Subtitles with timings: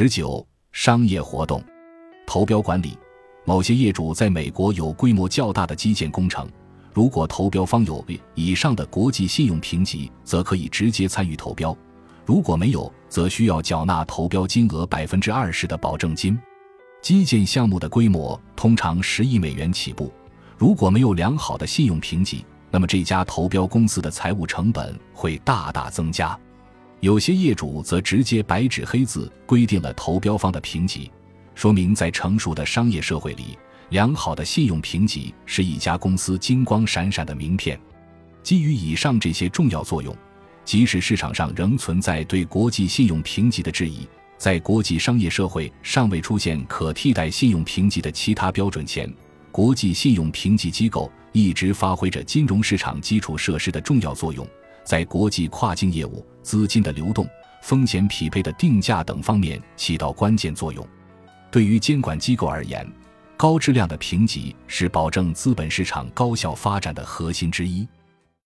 [0.00, 1.60] 十九、商业活动，
[2.24, 2.96] 投标管理。
[3.44, 6.48] 某些业主在美国有规模较大的基建工程，
[6.94, 8.06] 如果投标方有
[8.36, 11.76] 以上的国际信用评级，则可以直接参与投标；
[12.24, 16.38] 如果没有，则需要缴纳投标金额百分之二十的保证金。
[17.02, 20.12] 基建项目的规模通常十亿美元起步，
[20.56, 26.38] 如果没有良好的信用评级，那么这家投标公司的财务成本会大大增加。
[27.00, 31.08] 有些业主则直接白纸黑字规定了投标方的评级，
[31.54, 33.56] 说明在成熟的商业社会里，
[33.90, 37.78] 良好的信用评级是一家公司金光闪闪的名片。
[38.42, 40.12] 基于以上这些重要作用，
[40.64, 49.08] 即使市场上仍存在对国际信用评级的质疑，在国际商业社会尚未出现可替代信用评级的其他标准前，
[49.52, 54.44] 国际信用评级机构一直发挥着金融市场基础设施的重要作用。
[54.88, 57.28] 在国际跨境业务、资金的流动、
[57.60, 60.82] 风险匹配的定价等方面起到关键作用。
[61.50, 62.90] 对于监管机构而言，
[63.36, 67.86] 高质量的评级是保证资本市场高效发展的核心之一。